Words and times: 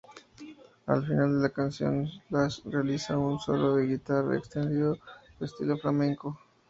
Al 0.87 1.05
final 1.05 1.35
de 1.35 1.41
la 1.43 1.49
canción, 1.53 2.07
Slash 2.27 2.63
realiza 2.65 3.15
un 3.19 3.37
solo 3.39 3.75
de 3.75 3.85
guitarra 3.85 4.35
extendido 4.35 4.97
estilo 5.39 5.77
flamenco. 5.77 6.39